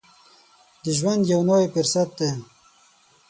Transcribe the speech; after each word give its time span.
د 0.83 0.85
ژوند 0.97 1.21
یو 1.33 1.41
نوی 1.49 1.65
فرصت 1.73 2.09
دی. 2.19 2.29